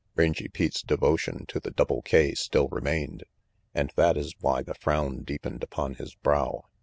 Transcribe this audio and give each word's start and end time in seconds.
Rangy 0.15 0.47
Pete's 0.47 0.81
devotion 0.81 1.45
to 1.49 1.59
the 1.59 1.69
Double 1.69 2.01
K 2.01 2.33
still 2.33 2.67
remained, 2.69 3.23
and 3.75 3.93
that 3.97 4.17
is 4.17 4.33
why 4.39 4.63
the 4.63 4.73
frown 4.73 5.21
deepened 5.21 5.61
upon 5.61 5.93
his 5.93 6.15
brow. 6.15 6.65